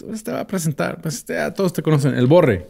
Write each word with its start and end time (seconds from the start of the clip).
Te 0.00 0.32
va 0.32 0.40
a 0.40 0.46
presentar, 0.46 1.00
pues 1.00 1.24
ya 1.26 1.52
todos 1.52 1.72
te 1.72 1.82
conocen, 1.82 2.14
el 2.14 2.26
Borre. 2.26 2.66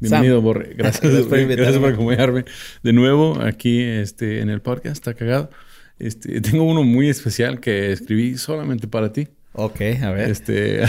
Bienvenido, 0.00 0.40
Borre. 0.40 0.74
Gracias, 0.78 1.26
por 1.26 1.46
Gracias 1.46 1.78
por 1.78 1.92
acompañarme 1.92 2.44
de 2.82 2.92
nuevo 2.92 3.40
aquí 3.40 3.82
este, 3.82 4.40
en 4.40 4.48
el 4.48 4.60
podcast. 4.60 4.96
Está 4.96 5.14
cagado. 5.14 5.50
Este, 5.98 6.40
tengo 6.40 6.62
uno 6.64 6.84
muy 6.84 7.08
especial 7.08 7.58
que 7.58 7.92
escribí 7.92 8.38
solamente 8.38 8.86
para 8.86 9.12
ti. 9.12 9.28
Ok, 9.54 9.80
a 10.02 10.12
ver. 10.12 10.30
Este 10.30 10.82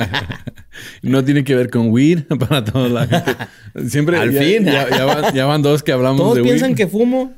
no 1.02 1.24
tiene 1.24 1.44
que 1.44 1.54
ver 1.54 1.70
con 1.70 1.90
weed 1.90 2.24
para 2.48 2.62
toda 2.62 2.88
la 2.88 3.06
gente. 3.06 3.88
Siempre 3.88 4.18
Al 4.18 4.32
fin. 4.32 4.66
Ya, 4.66 5.46
van, 5.46 5.62
dos 5.62 5.82
que 5.82 5.92
hablamos 5.92 6.20
Todos 6.20 6.36
de 6.36 6.42
piensan 6.42 6.74
que 6.74 6.86
fumo. 6.86 7.32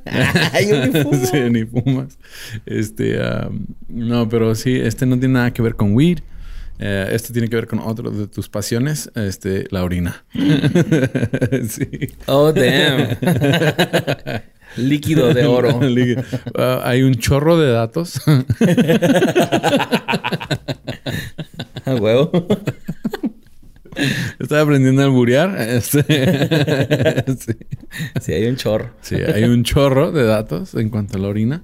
Yo 0.69 0.87
ni 0.87 1.03
fumo. 1.03 1.27
sí, 1.27 1.39
ni 1.49 1.65
fumas. 1.65 2.19
Este, 2.67 3.21
no, 3.89 4.29
pero 4.29 4.57
sí, 4.57 4.75
este 4.75 5.07
no 5.07 5.17
tiene 5.17 5.35
nada 5.35 5.53
que 5.53 5.63
ver 5.63 5.77
con 5.77 5.95
weed. 5.95 6.19
Eh, 6.79 7.09
este 7.13 7.33
tiene 7.33 7.49
que 7.49 7.57
ver 7.57 7.67
con 7.67 7.79
otro 7.79 8.11
de 8.11 8.27
tus 8.27 8.49
pasiones, 8.49 9.11
este, 9.15 9.67
la 9.71 9.85
orina. 9.85 10.25
sí. 11.69 11.89
Oh, 12.27 12.53
damn. 12.53 13.17
Líquido 14.77 15.35
de 15.35 15.45
oro. 15.45 15.81
Ah, 16.57 16.81
hay 16.85 17.03
un 17.03 17.15
chorro 17.17 17.59
de 17.59 17.71
datos. 17.73 18.21
A 21.85 21.95
huevo. 21.97 22.31
Estaba 24.39 24.63
aprendiendo 24.63 25.03
a 25.03 25.05
alburear. 25.05 25.61
Este, 25.61 26.03
sí. 27.39 27.53
sí, 28.21 28.33
hay 28.33 28.47
un 28.47 28.57
chorro. 28.57 28.91
Sí, 29.03 29.17
hay 29.17 29.45
un 29.45 29.63
chorro 29.65 30.11
de 30.13 30.25
datos 30.25 30.75
en 30.75 30.89
cuanto 30.89 31.19
a 31.19 31.21
la 31.21 31.29
orina. 31.29 31.63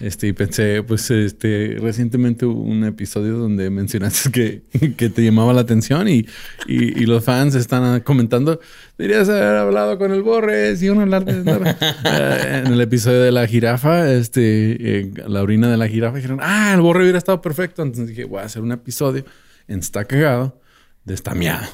Este, 0.00 0.28
y 0.28 0.32
pensé, 0.32 0.82
pues, 0.84 1.10
este, 1.10 1.76
recientemente 1.80 2.46
hubo 2.46 2.60
un 2.62 2.84
episodio 2.84 3.36
donde 3.36 3.68
mencionaste 3.68 4.30
que, 4.30 4.62
que 4.96 5.08
te 5.10 5.24
llamaba 5.24 5.52
la 5.52 5.62
atención 5.62 6.08
y, 6.08 6.26
y, 6.66 7.06
los 7.06 7.24
fans 7.24 7.54
están 7.54 8.00
comentando, 8.00 8.60
deberías 8.96 9.28
haber 9.28 9.56
hablado 9.56 9.98
con 9.98 10.12
el 10.12 10.22
Borre, 10.22 10.76
si 10.76 10.88
uno 10.88 11.00
hablar 11.00 11.24
de... 11.24 11.38
Eh, 11.38 12.62
en 12.64 12.72
el 12.72 12.80
episodio 12.80 13.22
de 13.22 13.32
la 13.32 13.46
jirafa, 13.46 14.12
este, 14.12 15.10
la 15.26 15.42
orina 15.42 15.70
de 15.70 15.76
la 15.76 15.88
jirafa, 15.88 16.16
dijeron, 16.16 16.38
ah, 16.42 16.72
el 16.74 16.80
Borre 16.80 17.02
hubiera 17.02 17.18
estado 17.18 17.40
perfecto. 17.40 17.82
Entonces 17.82 18.08
dije, 18.08 18.24
voy 18.24 18.40
a 18.40 18.44
hacer 18.44 18.62
un 18.62 18.72
episodio 18.72 19.24
Está 19.66 20.04
Cagado 20.04 20.60
de 21.08 21.14
está 21.14 21.34
miado. 21.34 21.66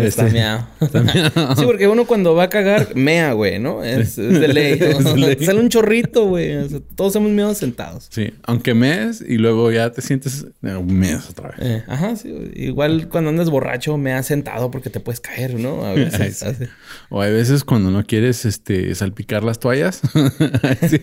Está, 0.00 0.24
miado. 0.24 0.66
Sí, 1.56 1.64
porque 1.64 1.86
uno 1.86 2.06
cuando 2.06 2.34
va 2.34 2.44
a 2.44 2.48
cagar, 2.48 2.96
mea, 2.96 3.32
güey, 3.32 3.60
¿no? 3.60 3.84
Es, 3.84 4.16
de 4.16 4.48
ley. 4.52 4.78
Sale 5.40 5.60
un 5.60 5.68
chorrito, 5.68 6.26
güey. 6.26 6.68
todos 6.96 7.14
hemos 7.14 7.30
miedo 7.30 7.54
sentados. 7.54 8.08
Sí, 8.10 8.34
aunque 8.42 8.74
mees 8.74 9.24
y 9.26 9.38
luego 9.38 9.70
ya 9.70 9.90
te 9.90 10.02
sientes, 10.02 10.46
meas 10.60 11.30
otra 11.30 11.50
vez. 11.50 11.58
Eh, 11.60 11.84
ajá, 11.86 12.16
sí. 12.16 12.34
Igual 12.54 13.08
cuando 13.08 13.30
andas 13.30 13.48
borracho, 13.48 13.96
meas 13.96 14.26
sentado 14.26 14.72
porque 14.72 14.90
te 14.90 14.98
puedes 14.98 15.20
caer, 15.20 15.54
¿no? 15.54 15.84
A 15.86 15.92
veces. 15.94 16.44
O 17.08 17.22
hay 17.22 17.32
veces 17.32 17.62
cuando 17.62 17.92
no 17.92 18.04
quieres 18.04 18.44
este, 18.44 18.92
salpicar 18.96 19.44
las 19.44 19.60
toallas. 19.60 20.02
sí. 20.90 21.00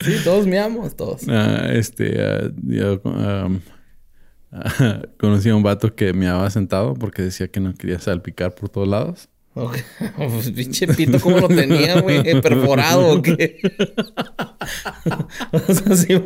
sí, 0.00 0.12
todos 0.24 0.48
meamos, 0.48 0.96
todos. 0.96 1.22
Ah, 1.28 1.68
este, 1.72 2.18
uh, 2.44 3.60
conocí 5.18 5.48
a 5.48 5.56
un 5.56 5.62
vato 5.62 5.94
que 5.94 6.12
me 6.12 6.28
había 6.28 6.50
sentado 6.50 6.94
porque 6.94 7.22
decía 7.22 7.48
que 7.48 7.60
no 7.60 7.74
quería 7.74 7.98
salpicar 7.98 8.54
por 8.54 8.68
todos 8.68 8.88
lados. 8.88 9.28
Pues 10.16 10.50
pinche 10.52 10.86
pito, 10.86 11.20
¿cómo 11.20 11.38
lo 11.38 11.48
tenía, 11.48 12.00
güey? 12.00 12.22
¿Perforado 12.40 13.18
o 13.18 13.22
qué? 13.22 13.58
o 15.52 15.94
sea, 15.94 16.22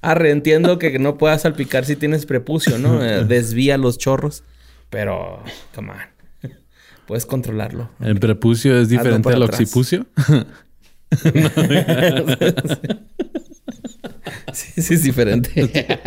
arre, 0.00 0.32
entiendo 0.32 0.76
que 0.76 0.98
no 0.98 1.16
puedas 1.16 1.42
salpicar 1.42 1.84
si 1.84 1.94
tienes 1.94 2.26
prepucio, 2.26 2.76
¿no? 2.78 3.04
Eh, 3.04 3.24
desvía 3.24 3.78
los 3.78 3.98
chorros. 3.98 4.42
Pero, 4.90 5.44
come 5.76 5.92
on. 5.92 6.50
Puedes 7.06 7.24
controlarlo. 7.24 7.88
¿El 8.00 8.18
prepucio 8.18 8.76
es 8.76 8.88
diferente 8.88 9.28
al 9.32 9.42
occipucio? 9.42 10.06
sí, 14.52 14.82
sí, 14.82 14.94
es 14.94 15.02
diferente. 15.04 16.00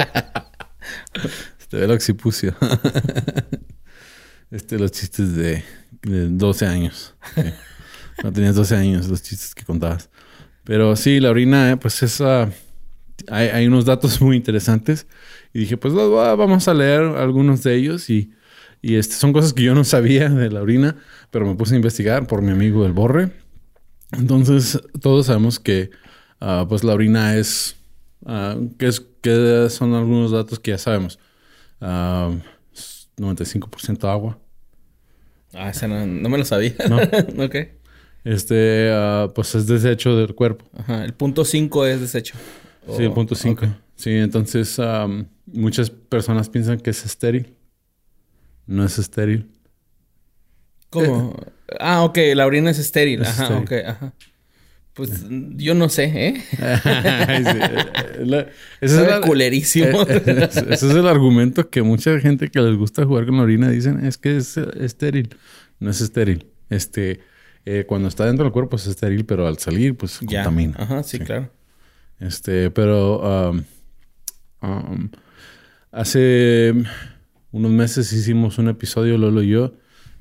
Este, 1.59 1.83
el 1.83 1.91
occipucio. 1.91 2.55
este, 4.49 4.79
los 4.79 4.91
chistes 4.91 5.35
de, 5.35 5.63
12 6.01 6.65
años. 6.65 7.13
no 8.23 8.33
tenías 8.33 8.55
12 8.55 8.75
años, 8.75 9.07
los 9.07 9.21
chistes 9.21 9.53
que 9.53 9.65
contabas. 9.65 10.09
Pero 10.63 10.95
sí, 10.95 11.19
la 11.19 11.29
orina, 11.29 11.71
eh, 11.71 11.77
pues 11.77 12.01
esa... 12.01 12.51
Hay, 13.27 13.67
unos 13.67 13.85
datos 13.85 14.19
muy 14.21 14.37
interesantes. 14.37 15.05
Y 15.53 15.59
dije, 15.59 15.77
pues 15.77 15.93
vamos 15.93 16.67
a 16.67 16.73
leer 16.73 17.01
algunos 17.01 17.61
de 17.61 17.75
ellos. 17.75 18.09
Y, 18.09 18.31
y 18.81 18.95
este, 18.95 19.15
son 19.15 19.33
cosas 19.33 19.53
que 19.53 19.63
yo 19.63 19.75
no 19.75 19.83
sabía 19.83 20.29
de 20.29 20.49
la 20.49 20.61
orina, 20.61 20.95
pero 21.31 21.45
me 21.45 21.55
puse 21.55 21.73
a 21.73 21.77
investigar 21.77 22.27
por 22.27 22.41
mi 22.41 22.51
amigo 22.51 22.85
el 22.85 22.93
Borre. 22.93 23.31
Entonces, 24.11 24.79
todos 25.01 25.27
sabemos 25.27 25.59
que 25.59 25.91
ah, 26.39 26.65
pues 26.67 26.83
la 26.83 26.93
orina 26.93 27.35
es, 27.35 27.75
uh, 28.21 28.69
que 28.77 28.87
es, 28.87 29.01
que 29.21 29.67
son 29.69 29.93
algunos 29.93 30.31
datos 30.31 30.59
que 30.59 30.71
ya 30.71 30.77
sabemos. 30.77 31.19
95% 31.81 34.09
agua. 34.09 34.37
Ah, 35.53 35.69
ese 35.69 35.87
no, 35.87 36.05
me 36.05 36.37
lo 36.37 36.45
sabía. 36.45 36.75
¿No? 36.89 36.97
ok. 37.45 37.55
Este, 38.23 38.89
ah, 38.91 39.29
pues 39.33 39.55
es 39.55 39.67
desecho 39.67 40.15
del 40.15 40.35
cuerpo. 40.35 40.65
Ajá, 40.77 41.05
el 41.05 41.13
punto 41.13 41.45
5 41.45 41.85
es 41.85 42.01
desecho. 42.01 42.35
Sí, 42.95 43.03
el 43.03 43.11
punto 43.11 43.35
5. 43.35 43.65
Sí, 43.95 44.11
entonces 44.11 44.79
muchas 45.45 45.89
personas 45.89 46.49
piensan 46.49 46.79
que 46.79 46.89
es 46.89 47.05
estéril. 47.05 47.55
No 48.65 48.85
es 48.85 48.99
estéril. 48.99 49.49
¿Cómo? 50.89 51.35
ah, 51.79 52.03
ok, 52.03 52.17
la 52.35 52.45
orina 52.45 52.71
es 52.71 52.79
estéril. 52.79 53.23
ajá, 53.23 53.57
ok, 53.57 53.71
ajá. 53.85 54.13
Pues 54.93 55.25
yo 55.29 55.75
no 55.75 55.87
sé, 55.87 56.11
¿eh? 56.13 56.43
Eso 58.81 59.05
es 59.05 59.19
culerísimo. 59.21 60.01
ese 60.01 60.73
es 60.73 60.83
el 60.83 61.07
argumento 61.07 61.69
que 61.69 61.81
mucha 61.83 62.19
gente 62.19 62.49
que 62.49 62.59
les 62.59 62.75
gusta 62.75 63.05
jugar 63.05 63.25
con 63.25 63.37
la 63.37 63.43
orina 63.43 63.69
dicen 63.69 64.05
es 64.05 64.17
que 64.17 64.37
es 64.37 64.57
estéril. 64.57 65.35
No 65.79 65.89
es 65.89 66.01
estéril. 66.01 66.47
Este, 66.69 67.21
eh, 67.65 67.85
cuando 67.87 68.07
está 68.07 68.25
dentro 68.25 68.43
del 68.43 68.51
cuerpo 68.51 68.75
es 68.75 68.87
estéril, 68.87 69.25
pero 69.25 69.47
al 69.47 69.57
salir, 69.57 69.95
pues 69.95 70.19
contamina. 70.19 70.75
Ajá, 70.77 71.03
sí, 71.03 71.19
claro. 71.19 71.49
Este, 72.19 72.69
pero 72.69 73.51
um, 73.51 73.63
um, 74.61 75.09
hace 75.91 76.73
unos 77.51 77.71
meses 77.71 78.11
hicimos 78.11 78.57
un 78.57 78.67
episodio, 78.67 79.17
Lolo 79.17 79.41
y 79.41 79.49
yo, 79.49 79.73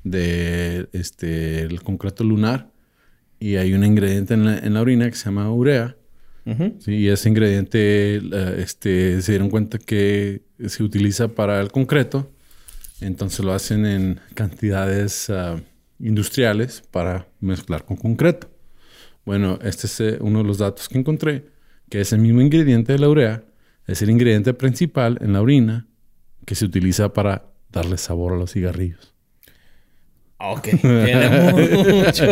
de 0.03 0.87
este 0.93 1.61
el 1.63 1.83
concreto 1.83 2.23
lunar 2.23 2.68
y 3.39 3.55
hay 3.55 3.73
un 3.73 3.83
ingrediente 3.83 4.33
en 4.33 4.73
la, 4.73 4.81
orina 4.81 5.09
que 5.09 5.15
se 5.15 5.25
llama 5.25 5.51
urea. 5.51 5.95
y 6.87 7.07
ese 7.07 7.29
ingrediente 7.29 8.21
este, 8.61 9.21
se 9.21 9.31
dieron 9.31 9.49
cuenta 9.49 9.77
que 9.77 10.41
se 10.67 10.83
utiliza 10.83 11.29
para 11.29 11.61
el 11.61 11.71
concreto. 11.71 12.31
Entonces 13.01 13.45
lo 13.45 13.53
hacen 13.53 13.85
en 13.85 14.19
cantidades 14.33 15.29
ah, 15.29 15.61
industriales 15.99 16.83
para 16.91 17.27
mezclar 17.39 17.85
con 17.85 17.97
concreto. 17.97 18.49
Bueno, 19.25 19.59
este 19.61 19.87
es 19.87 19.99
eh, 20.01 20.17
uno 20.19 20.39
de 20.39 20.45
los 20.45 20.57
datos 20.57 20.89
que 20.89 20.97
encontré, 20.97 21.45
que 21.89 22.01
ese 22.01 22.17
mismo 22.17 22.41
ingrediente 22.41 22.93
de 22.93 22.99
la 22.99 23.09
urea 23.09 23.43
es 23.87 24.01
el 24.01 24.09
ingrediente 24.09 24.53
principal 24.53 25.17
en 25.21 25.33
la 25.33 25.41
orina 25.41 25.87
que 26.45 26.55
se 26.55 26.65
utiliza 26.65 27.13
para 27.13 27.45
darle 27.71 27.97
sabor 27.97 28.33
a 28.33 28.37
los 28.37 28.51
cigarrillos. 28.51 29.13
Ok, 30.41 30.69
tiene 30.79 31.51
mucho, 31.91 32.25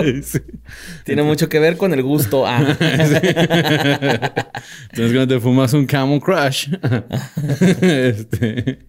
tiene 1.03 1.23
mucho 1.23 1.49
que 1.49 1.59
ver 1.59 1.75
con 1.75 1.91
el 1.93 2.01
gusto 2.03 2.47
A. 2.47 2.59
Entonces 2.59 3.33
cuando 4.93 5.27
te 5.27 5.39
fumas 5.41 5.73
un 5.73 5.85
Camel 5.85 6.21
Crush. 6.21 6.69
este... 7.81 8.87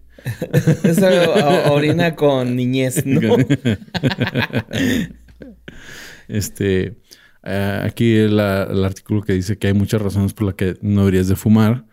Esa 0.83 1.69
orina 1.71 2.15
con 2.15 2.55
niñez, 2.55 3.05
¿no? 3.05 3.35
este... 6.29 6.97
Eh, 7.43 7.81
aquí 7.85 8.15
el, 8.15 8.33
el, 8.39 8.83
artículo 8.83 9.21
que 9.21 9.33
dice 9.33 9.57
que 9.57 9.67
hay 9.67 9.73
muchas 9.73 10.01
razones 10.01 10.33
por 10.33 10.45
las 10.45 10.55
que 10.55 10.77
no 10.81 11.01
deberías 11.01 11.29
de 11.29 11.37
fumar, 11.37 11.85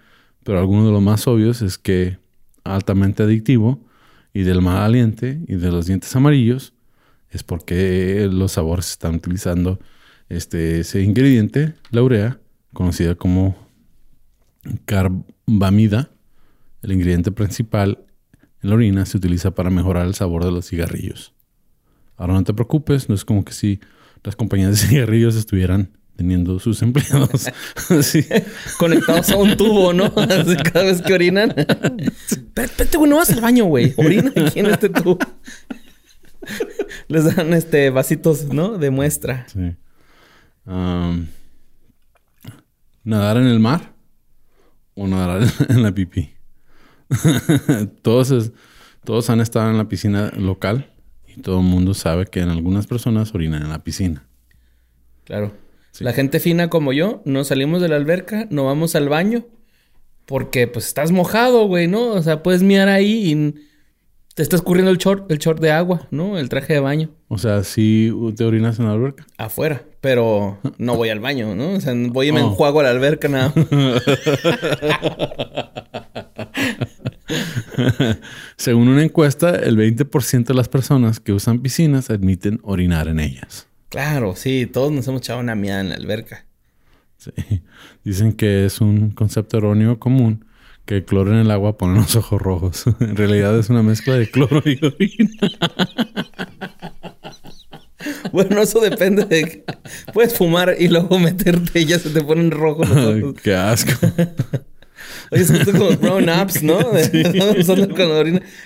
pero 0.44 0.58
alguno 0.58 0.86
de 0.86 0.92
los 0.92 1.02
más 1.02 1.26
obvios 1.28 1.62
es 1.62 1.78
que 1.78 2.18
altamente 2.64 3.22
adictivo 3.22 3.84
y 4.32 4.42
del 4.42 4.60
mal 4.60 4.78
aliente 4.78 5.40
y 5.46 5.54
de 5.54 5.70
los 5.70 5.86
dientes 5.86 6.14
amarillos, 6.14 6.75
es 7.30 7.42
porque 7.42 8.28
los 8.30 8.52
sabores 8.52 8.90
están 8.90 9.16
utilizando 9.16 9.78
este, 10.28 10.80
ese 10.80 11.02
ingrediente, 11.02 11.74
la 11.90 12.02
urea, 12.02 12.40
conocida 12.72 13.14
como 13.14 13.56
carbamida, 14.84 16.10
el 16.82 16.92
ingrediente 16.92 17.32
principal 17.32 18.04
en 18.62 18.70
la 18.70 18.76
orina, 18.76 19.06
se 19.06 19.16
utiliza 19.16 19.52
para 19.52 19.70
mejorar 19.70 20.06
el 20.06 20.14
sabor 20.14 20.44
de 20.44 20.50
los 20.50 20.68
cigarrillos. 20.68 21.34
Ahora 22.16 22.34
no 22.34 22.44
te 22.44 22.54
preocupes, 22.54 23.08
no 23.08 23.14
es 23.14 23.24
como 23.24 23.44
que 23.44 23.52
si 23.52 23.80
las 24.22 24.36
compañías 24.36 24.70
de 24.70 24.76
cigarrillos 24.88 25.36
estuvieran 25.36 25.96
teniendo 26.16 26.58
sus 26.58 26.80
empleados 26.80 27.46
conectados 28.78 29.30
a 29.30 29.36
un 29.36 29.54
tubo, 29.56 29.92
¿no? 29.92 30.14
cada 30.72 30.84
vez 30.84 31.02
que 31.02 31.12
orinan. 31.12 31.54
Vete, 32.54 32.96
güey, 32.96 33.10
no 33.10 33.16
vas 33.16 33.30
al 33.30 33.42
baño, 33.42 33.66
güey. 33.66 33.92
Orina 33.96 34.32
aquí 34.34 34.60
en 34.60 34.66
este 34.66 34.88
tubo. 34.88 35.18
Les 37.08 37.36
dan 37.36 37.52
este 37.54 37.90
vasitos, 37.90 38.46
¿no? 38.52 38.78
De 38.78 38.90
muestra. 38.90 39.46
Sí. 39.48 39.76
nadar 43.04 43.36
en 43.36 43.46
el 43.46 43.60
mar 43.60 43.92
o 44.94 45.06
nadar 45.06 45.42
en 45.68 45.82
la 45.82 45.92
pipí. 45.92 46.34
todos, 48.02 48.50
todos 49.04 49.30
han 49.30 49.40
estado 49.40 49.70
en 49.70 49.78
la 49.78 49.88
piscina 49.88 50.32
local 50.36 50.90
y 51.26 51.40
todo 51.40 51.60
el 51.60 51.66
mundo 51.66 51.94
sabe 51.94 52.26
que 52.26 52.40
en 52.40 52.48
algunas 52.48 52.86
personas 52.86 53.34
orinan 53.34 53.62
en 53.62 53.68
la 53.68 53.84
piscina. 53.84 54.26
Claro. 55.24 55.52
La 56.00 56.12
gente 56.12 56.40
fina 56.40 56.68
como 56.68 56.92
yo, 56.92 57.22
no 57.24 57.44
salimos 57.44 57.80
de 57.80 57.88
la 57.88 57.96
alberca, 57.96 58.46
no 58.50 58.64
vamos 58.66 58.94
al 58.94 59.08
baño, 59.08 59.46
porque 60.26 60.66
pues 60.66 60.86
estás 60.86 61.10
mojado, 61.10 61.66
güey, 61.66 61.88
¿no? 61.88 62.08
O 62.08 62.22
sea, 62.22 62.42
puedes 62.42 62.62
mirar 62.62 62.88
ahí 62.88 63.32
y 63.32 63.54
te 64.36 64.42
está 64.42 64.54
escurriendo 64.54 64.90
el 64.90 64.98
short, 64.98 65.30
el 65.30 65.38
short 65.38 65.60
de 65.60 65.72
agua, 65.72 66.06
¿no? 66.10 66.36
El 66.36 66.50
traje 66.50 66.74
de 66.74 66.80
baño. 66.80 67.08
O 67.28 67.38
sea, 67.38 67.64
si 67.64 68.12
te 68.36 68.44
orinas 68.44 68.78
en 68.78 68.84
la 68.84 68.92
alberca. 68.92 69.26
Afuera, 69.38 69.82
pero 70.02 70.58
no 70.76 70.94
voy 70.94 71.08
al 71.08 71.20
baño, 71.20 71.54
¿no? 71.54 71.70
O 71.70 71.80
sea, 71.80 71.94
voy 71.96 72.28
y 72.28 72.32
me 72.32 72.42
oh. 72.42 72.48
enjuago 72.48 72.80
a 72.80 72.82
la 72.82 72.90
alberca 72.90 73.28
nada. 73.28 73.54
Según 78.58 78.88
una 78.88 79.02
encuesta, 79.02 79.56
el 79.56 79.78
20% 79.78 80.44
de 80.44 80.54
las 80.54 80.68
personas 80.68 81.18
que 81.18 81.32
usan 81.32 81.60
piscinas 81.60 82.10
admiten 82.10 82.60
orinar 82.62 83.08
en 83.08 83.20
ellas. 83.20 83.68
Claro, 83.88 84.36
sí, 84.36 84.68
todos 84.70 84.92
nos 84.92 85.08
hemos 85.08 85.22
echado 85.22 85.40
una 85.40 85.54
mierda 85.54 85.80
en 85.80 85.88
la 85.88 85.94
alberca. 85.94 86.44
Sí. 87.16 87.32
Dicen 88.04 88.34
que 88.34 88.66
es 88.66 88.82
un 88.82 89.12
concepto 89.12 89.56
erróneo 89.56 89.98
común 89.98 90.44
que 90.86 90.96
el 90.96 91.04
cloro 91.04 91.32
en 91.32 91.38
el 91.38 91.50
agua 91.50 91.76
pone 91.76 91.96
los 91.98 92.14
ojos 92.16 92.40
rojos. 92.40 92.84
en 93.00 93.16
realidad 93.16 93.58
es 93.58 93.68
una 93.68 93.82
mezcla 93.82 94.14
de 94.14 94.30
cloro 94.30 94.62
y 94.64 94.78
orina. 94.84 95.30
bueno, 98.32 98.62
eso 98.62 98.80
depende 98.80 99.24
de... 99.24 99.64
Puedes 100.14 100.34
fumar 100.34 100.76
y 100.78 100.88
luego 100.88 101.18
meterte 101.18 101.80
y 101.80 101.86
ya 101.86 101.98
se 101.98 102.10
te 102.10 102.22
ponen 102.22 102.52
rojos 102.52 102.88
los 102.88 102.98
ojos. 102.98 103.34
qué 103.42 103.54
asco. 103.54 103.92
Oye, 105.32 105.42
es 105.42 105.50
como 105.66 105.90
brown 105.96 106.28
ups, 106.28 106.62
¿no? 106.62 106.78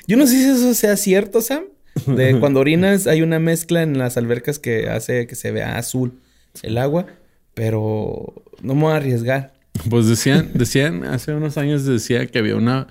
Yo 0.07 0.17
no 0.17 0.27
sé 0.27 0.33
si 0.33 0.45
eso 0.45 0.75
sea 0.75 0.97
cierto, 0.97 1.41
Sam. 1.41 1.65
De 2.07 2.39
cuando 2.39 2.61
orinas 2.61 3.07
hay 3.07 3.23
una 3.23 3.39
mezcla 3.39 3.83
en 3.83 3.99
las 3.99 4.17
albercas 4.17 4.59
que 4.59 4.89
hace 4.89 5.27
que 5.27 5.35
se 5.35 5.51
vea 5.51 5.77
azul 5.77 6.21
el 6.63 6.79
agua, 6.79 7.07
pero 7.55 8.45
no 8.63 8.75
me 8.75 8.83
voy 8.83 8.93
a 8.93 8.97
arriesgar. 8.97 9.60
Pues 9.89 10.07
decían, 10.07 10.51
decían, 10.55 11.05
hace 11.05 11.35
unos 11.35 11.57
años 11.57 11.85
decía 11.85 12.27
que 12.27 12.39
había 12.39 12.57
una, 12.57 12.89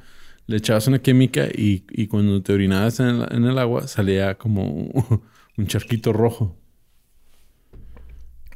le 0.48 0.58
echabas 0.58 0.88
una 0.88 1.00
química 1.00 1.48
y, 1.48 1.84
y 1.90 2.08
cuando 2.08 2.42
te 2.42 2.54
orinabas 2.54 3.00
en 3.00 3.08
el, 3.08 3.28
en 3.32 3.46
el, 3.46 3.60
agua 3.60 3.88
salía 3.88 4.36
como 4.36 5.22
un 5.58 5.68
charquito 5.68 6.14
rojo. 6.14 6.56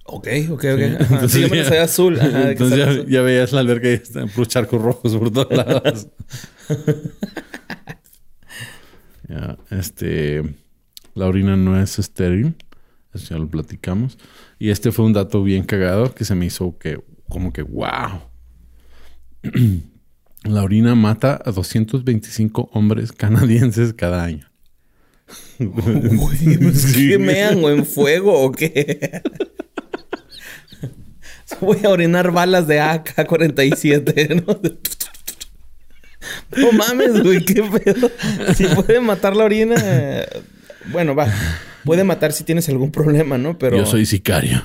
Ok, 0.06 0.28
ok, 0.50 0.52
ok. 0.52 0.62
Entonces, 0.62 1.32
sí, 1.32 1.42
yo 1.42 1.50
me 1.50 1.62
azul. 1.62 2.20
entonces 2.20 2.78
ya, 2.78 3.06
ya, 3.06 3.22
veías 3.22 3.54
la 3.54 3.62
alberca 3.62 3.90
y 3.90 3.94
están 3.94 4.28
puros 4.30 4.50
charcos 4.50 4.82
rojos 4.82 5.16
por 5.16 5.32
todos 5.32 5.56
lados. 5.56 6.08
ya, 9.30 9.58
este... 9.70 10.44
La 11.16 11.28
orina 11.28 11.56
no 11.56 11.80
es 11.80 12.00
estéril. 12.00 12.56
Eso 13.14 13.36
ya 13.36 13.38
lo 13.38 13.48
platicamos. 13.48 14.18
Y 14.60 14.70
este 14.70 14.92
fue 14.92 15.06
un 15.06 15.14
dato 15.14 15.44
bien 15.44 15.64
cagado 15.64 16.14
que 16.14 16.26
se 16.26 16.36
me 16.36 16.46
hizo 16.46 16.78
que... 16.78 17.02
Como 17.30 17.52
que, 17.52 17.62
wow. 17.62 18.22
la 20.44 20.64
orina 20.64 20.96
mata 20.96 21.42
a 21.44 21.52
225 21.52 22.70
hombres 22.74 23.12
canadienses 23.12 23.94
cada 23.94 24.24
año. 24.24 24.50
Uy, 25.60 26.58
pues, 26.62 26.94
¿Qué 26.94 27.18
mean 27.18 27.64
o 27.64 27.70
en 27.70 27.86
fuego 27.86 28.42
o 28.42 28.52
qué? 28.52 29.22
Voy 31.62 31.80
a 31.84 31.90
orinar 31.90 32.32
balas 32.32 32.68
de 32.68 32.82
AK-47, 32.82 34.44
¿no? 34.46 34.60
No 36.58 36.72
mames, 36.72 37.22
güey, 37.22 37.46
qué 37.46 37.62
pedo. 37.64 38.10
Si 38.56 38.66
puede 38.66 39.00
matar 39.00 39.36
la 39.36 39.44
orina. 39.44 39.76
Bueno, 40.92 41.14
va. 41.16 41.32
Puede 41.84 42.04
matar 42.04 42.32
si 42.32 42.44
tienes 42.44 42.70
algún 42.70 42.92
problema, 42.92 43.38
¿no? 43.38 43.58
Pero. 43.58 43.78
Yo 43.78 43.86
soy 43.86 44.06
sicario. 44.06 44.64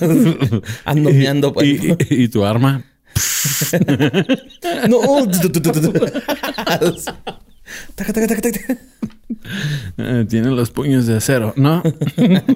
Ando 0.84 1.10
meando. 1.10 1.52
Pues. 1.52 1.66
¿Y, 1.66 1.96
y, 2.10 2.28
tu 2.28 2.44
arma? 2.44 2.84
no. 4.88 5.26
Eh, 9.98 10.26
tiene 10.28 10.50
los 10.50 10.70
puños 10.70 11.06
de 11.06 11.16
acero, 11.16 11.52
¿no? 11.56 11.82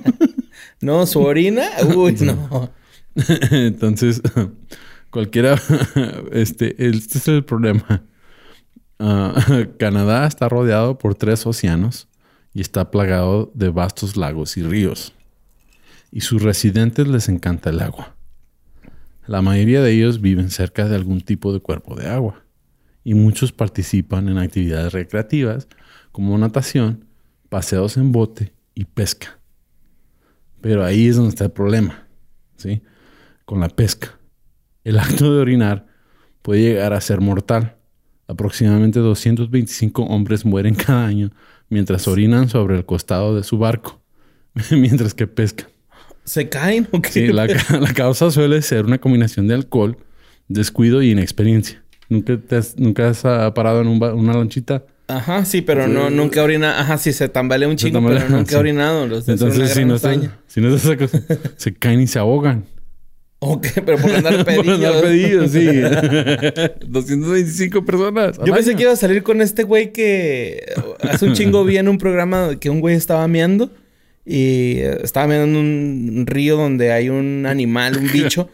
no, 0.80 1.06
su 1.06 1.20
orina. 1.20 1.68
Uy, 1.94 2.12
no. 2.20 2.70
Entonces, 3.50 4.22
cualquiera, 5.10 5.60
este, 6.32 6.74
este 6.86 7.18
es 7.18 7.28
el 7.28 7.44
problema. 7.44 8.04
Ah, 8.98 9.34
Canadá 9.78 10.26
está 10.26 10.48
rodeado 10.48 10.96
por 10.96 11.14
tres 11.14 11.46
océanos 11.46 12.08
y 12.56 12.62
está 12.62 12.90
plagado 12.90 13.52
de 13.52 13.68
vastos 13.68 14.16
lagos 14.16 14.56
y 14.56 14.62
ríos. 14.62 15.12
Y 16.10 16.22
sus 16.22 16.40
residentes 16.40 17.06
les 17.06 17.28
encanta 17.28 17.68
el 17.68 17.80
agua. 17.80 18.16
La 19.26 19.42
mayoría 19.42 19.82
de 19.82 19.92
ellos 19.92 20.22
viven 20.22 20.50
cerca 20.50 20.88
de 20.88 20.96
algún 20.96 21.20
tipo 21.20 21.52
de 21.52 21.60
cuerpo 21.60 21.96
de 21.96 22.08
agua. 22.08 22.42
Y 23.04 23.12
muchos 23.12 23.52
participan 23.52 24.30
en 24.30 24.38
actividades 24.38 24.94
recreativas 24.94 25.68
como 26.12 26.38
natación, 26.38 27.04
paseos 27.50 27.98
en 27.98 28.10
bote 28.10 28.54
y 28.74 28.86
pesca. 28.86 29.38
Pero 30.62 30.82
ahí 30.82 31.08
es 31.08 31.16
donde 31.16 31.28
está 31.28 31.44
el 31.44 31.52
problema. 31.52 32.06
¿sí? 32.56 32.80
con 33.44 33.60
la 33.60 33.68
pesca. 33.68 34.18
El 34.82 34.98
acto 34.98 35.32
de 35.32 35.40
orinar 35.40 35.86
puede 36.40 36.62
llegar 36.62 36.94
a 36.94 37.00
ser 37.00 37.20
mortal. 37.20 37.76
Aproximadamente 38.28 38.98
225 39.00 40.02
hombres 40.02 40.44
mueren 40.44 40.74
cada 40.86 41.06
año 41.06 41.30
mientras 41.68 42.08
orinan 42.08 42.48
sobre 42.48 42.76
el 42.76 42.84
costado 42.84 43.36
de 43.36 43.42
su 43.42 43.58
barco, 43.58 44.00
mientras 44.70 45.14
que 45.14 45.26
pescan. 45.26 45.68
¿Se 46.24 46.48
caen 46.48 46.88
o 46.90 47.00
qué? 47.00 47.10
Sí, 47.10 47.26
la, 47.32 47.46
causa 47.94 48.30
suele 48.30 48.60
ser 48.62 48.84
una 48.84 48.98
combinación 48.98 49.46
de 49.46 49.54
alcohol, 49.54 49.96
descuido 50.48 51.02
y 51.02 51.12
inexperiencia. 51.12 51.82
¿Nunca, 52.08 52.36
te 52.36 52.56
has, 52.56 52.76
nunca 52.76 53.08
has 53.08 53.24
ah, 53.24 53.52
parado 53.54 53.80
en 53.80 53.88
una 53.88 54.32
lanchita? 54.34 54.84
Ajá, 55.08 55.44
sí, 55.44 55.62
pero 55.62 55.86
no, 55.86 56.10
nunca 56.10 56.42
orina. 56.42 56.80
Ajá, 56.80 56.98
sí, 56.98 57.12
se 57.12 57.28
tambalea 57.28 57.68
un 57.68 57.76
chingo, 57.76 58.04
pero 58.04 58.28
nunca 58.28 58.56
ha 58.56 58.58
orinado. 58.58 59.04
Entonces, 59.04 59.70
si 59.70 59.84
no, 59.84 59.98
si 59.98 60.60
no, 60.60 60.78
se 60.78 61.74
caen 61.74 62.00
y 62.00 62.06
se 62.08 62.18
ahogan. 62.18 62.64
Ok, 63.38 63.66
pero 63.84 63.98
por 63.98 64.10
andar 64.10 64.44
pedillos. 64.44 64.64
por 64.64 64.74
andar 64.74 65.02
pedillos, 65.02 65.50
sí. 65.50 65.66
225 66.86 67.84
personas. 67.84 68.38
Yo 68.44 68.54
pensé 68.54 68.74
que 68.74 68.82
iba 68.82 68.92
a 68.92 68.96
salir 68.96 69.22
con 69.22 69.42
este 69.42 69.62
güey 69.62 69.92
que 69.92 70.64
hace 71.00 71.26
un 71.26 71.34
chingo 71.34 71.64
vi 71.64 71.76
en 71.76 71.88
un 71.88 71.98
programa 71.98 72.56
que 72.58 72.70
un 72.70 72.80
güey 72.80 72.96
estaba 72.96 73.26
meando 73.28 73.70
y 74.28 74.78
estaba 74.80 75.28
meando 75.28 75.60
en 75.60 76.18
un 76.18 76.26
río 76.26 76.56
donde 76.56 76.90
hay 76.92 77.10
un 77.10 77.46
animal, 77.46 77.96
un 77.96 78.10
bicho, 78.10 78.50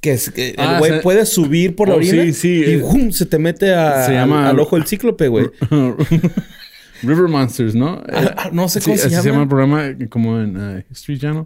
que, 0.00 0.12
es, 0.12 0.32
el 0.36 0.54
ah, 0.58 0.78
güey 0.78 1.02
puede 1.02 1.26
subir 1.26 1.74
por 1.74 1.88
la 1.88 1.94
oh, 1.94 1.96
orina 1.96 2.22
y 2.22 2.30
eh, 2.30 2.82
se 3.10 3.26
te 3.26 3.38
mete 3.38 3.74
al, 3.74 4.60
ojo 4.60 4.76
del 4.76 4.86
cíclope, 4.86 5.26
güey. 5.26 5.50
River 7.02 7.28
Monsters, 7.28 7.74
¿no? 7.74 8.02
Ah, 8.12 8.34
ah, 8.36 8.50
no 8.52 8.68
sé 8.68 8.80
cómo 8.80 8.96
se 8.96 9.10
llama. 9.10 9.22
se 9.22 9.28
llama 9.28 9.42
el 9.42 9.48
programa 9.48 9.96
como 10.08 10.40
en 10.40 10.56
uh, 10.56 10.82
History 10.90 11.18
Channel. 11.18 11.44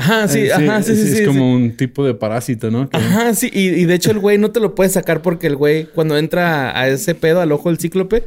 Ajá, 0.00 0.28
sí, 0.28 0.38
eh, 0.38 0.52
ajá, 0.52 0.82
sí, 0.82 0.96
sí, 0.96 1.18
Es 1.18 1.26
como 1.26 1.52
un 1.52 1.76
tipo 1.76 2.06
de 2.06 2.14
parásito, 2.14 2.70
¿no? 2.70 2.88
Ajá, 2.90 3.34
sí. 3.34 3.50
Y, 3.52 3.84
de 3.84 3.94
hecho 3.94 4.10
el 4.10 4.18
güey 4.18 4.38
no 4.38 4.50
te 4.50 4.58
lo 4.58 4.74
puede 4.74 4.88
sacar 4.88 5.20
porque 5.20 5.46
el 5.46 5.56
güey, 5.56 5.84
cuando 5.84 6.16
entra 6.16 6.78
a 6.78 6.88
ese 6.88 7.14
pedo 7.14 7.42
al 7.42 7.52
ojo 7.52 7.68
del 7.68 7.78
cíclope, 7.78 8.26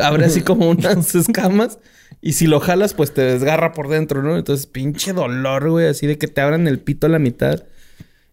abre 0.00 0.26
así 0.26 0.42
como 0.42 0.70
unas 0.70 1.12
escamas. 1.16 1.80
Y 2.20 2.34
si 2.34 2.46
lo 2.46 2.60
jalas, 2.60 2.94
pues 2.94 3.12
te 3.12 3.22
desgarra 3.22 3.72
por 3.72 3.88
dentro, 3.88 4.22
¿no? 4.22 4.38
Entonces, 4.38 4.66
pinche 4.66 5.12
dolor, 5.12 5.68
güey. 5.68 5.88
Así 5.88 6.06
de 6.06 6.16
que 6.16 6.28
te 6.28 6.40
abran 6.40 6.68
el 6.68 6.78
pito 6.78 7.08
a 7.08 7.10
la 7.10 7.18
mitad. 7.18 7.64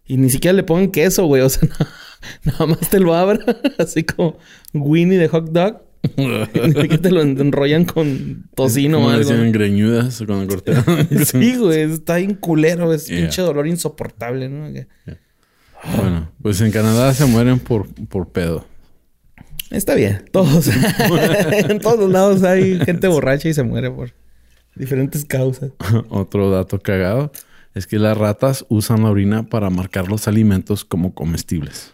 Y 0.06 0.18
ni 0.18 0.30
siquiera 0.30 0.54
le 0.54 0.62
pongan 0.62 0.92
queso, 0.92 1.26
güey. 1.26 1.42
O 1.42 1.48
sea, 1.48 1.68
nada 2.44 2.66
más 2.66 2.90
te 2.90 3.00
lo 3.00 3.14
abra. 3.14 3.40
así 3.78 4.04
como 4.04 4.38
Winnie 4.72 5.18
de 5.18 5.26
hot 5.26 5.50
dog. 5.50 5.82
que 6.16 6.98
te 6.98 7.10
lo 7.10 7.22
enrollan 7.22 7.84
con 7.84 8.48
tocino 8.54 9.06
o 9.06 9.10
algo. 9.10 9.30
Decían 9.30 9.52
greñudas 9.52 10.22
cuando 10.26 10.46
cortaban. 10.46 11.08
sí, 11.24 11.56
güey. 11.58 11.92
Está 11.92 12.16
bien 12.16 12.34
culero. 12.34 12.92
Es 12.92 13.08
pinche 13.08 13.42
dolor 13.42 13.66
insoportable, 13.66 14.48
¿no? 14.48 14.68
Bueno, 15.96 16.30
pues 16.42 16.60
en 16.60 16.70
Canadá 16.70 17.14
se 17.14 17.26
mueren 17.26 17.58
por, 17.58 17.86
por 18.06 18.28
pedo. 18.28 18.66
Está 19.70 19.94
bien. 19.94 20.24
Todos. 20.32 20.68
en 20.68 21.78
todos 21.78 22.10
lados 22.10 22.42
hay 22.42 22.78
gente 22.80 23.06
borracha 23.08 23.48
y 23.48 23.54
se 23.54 23.62
muere 23.62 23.90
por 23.90 24.12
diferentes 24.74 25.24
causas. 25.24 25.72
Otro 26.08 26.50
dato 26.50 26.80
cagado 26.80 27.32
es 27.74 27.86
que 27.86 27.98
las 27.98 28.16
ratas 28.16 28.64
usan 28.68 29.02
la 29.02 29.10
orina 29.10 29.44
para 29.44 29.70
marcar 29.70 30.08
los 30.08 30.26
alimentos 30.26 30.84
como 30.84 31.14
comestibles. 31.14 31.92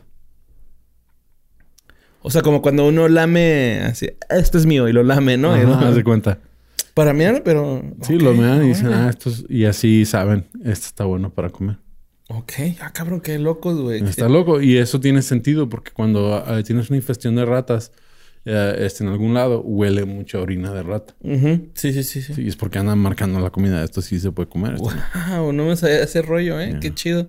O 2.27 2.31
sea, 2.31 2.41
como 2.41 2.63
cuando 2.63 2.89
uno 2.89 3.07
lame 3.07 3.83
así, 3.83 4.09
esto 4.31 4.57
es 4.57 4.65
mío 4.65 4.89
y 4.89 4.95
lo 4.95 5.03
lame, 5.03 5.37
¿no? 5.37 5.53
Ajá, 5.53 5.93
de 5.93 6.03
cuenta. 6.03 6.39
Para 6.95 7.13
mí, 7.13 7.23
pero. 7.45 7.83
Sí, 8.01 8.19
lo 8.19 8.33
mean 8.33 8.65
y 8.65 8.69
dicen, 8.69 8.95
ah, 8.95 9.11
esto 9.11 9.29
es... 9.29 9.45
Y 9.47 9.67
así 9.67 10.07
saben, 10.07 10.47
esto 10.65 10.87
está 10.87 11.05
bueno 11.05 11.35
para 11.35 11.51
comer. 11.51 11.77
Ok, 12.31 12.53
ah, 12.81 12.93
cabrón, 12.95 13.21
qué 13.21 13.39
locos, 13.39 13.79
güey. 13.79 14.03
Está 14.03 14.31
loco. 14.31 14.63
Y 14.63 14.79
eso 14.79 15.01
tiene 15.01 15.21
sentido 15.21 15.69
porque 15.69 15.91
cuando 15.93 16.35
ah, 16.35 16.63
tienes 16.63 16.89
una 16.89 16.97
infestión 16.97 17.37
de 17.37 17.45
ratas 17.45 17.93
eh, 18.47 18.77
este, 18.79 19.05
en 19.05 19.11
algún 19.11 19.35
lado, 19.35 19.61
huele 19.61 20.07
mucha 20.07 20.39
orina 20.39 20.73
de 20.73 20.83
rata. 20.83 21.15
sí, 21.23 21.93
sí, 21.93 22.05
sí, 22.05 22.23
sí. 22.23 22.33
Sí, 22.33 22.49
es 22.49 22.57
porque 22.57 22.79
andan 22.79 23.01
marcando 23.01 23.39
la 23.39 23.51
comida. 23.51 23.85
Esto 23.85 24.01
sí 24.01 24.19
se 24.19 24.33
puede 24.33 24.49
comer. 24.49 24.77
wow, 24.79 25.53
no 25.53 25.67
me 25.67 25.77
sabía 25.77 26.03
ese 26.03 26.23
rollo, 26.23 26.59
¿eh? 26.59 26.79
Qué 26.81 26.95
chido. 26.95 27.29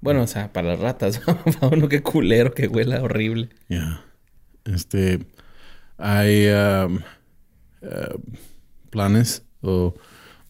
Bueno, 0.00 0.22
o 0.22 0.26
sea, 0.26 0.52
para 0.52 0.68
las 0.68 0.80
ratas. 0.80 1.20
para 1.60 1.76
uno 1.76 1.88
qué 1.88 2.02
culero 2.02 2.52
que 2.52 2.68
huela 2.68 3.02
horrible. 3.02 3.50
Ya. 3.68 4.04
Este... 4.64 5.26
Hay... 5.98 6.48
Um, 6.48 7.00
uh, 7.82 8.20
planes 8.90 9.44
o 9.62 9.94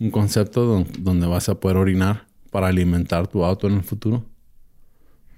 un 0.01 0.11
concepto 0.11 0.85
donde 0.99 1.27
vas 1.27 1.49
a 1.49 1.61
poder 1.61 1.77
orinar 1.77 2.27
para 2.51 2.69
alimentar 2.69 3.29
tu 3.29 3.45
auto 3.45 3.69
en 3.69 3.75
el 3.75 3.83
futuro. 3.83 4.25